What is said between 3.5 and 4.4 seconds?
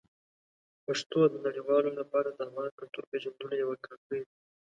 یوه کړکۍ ده.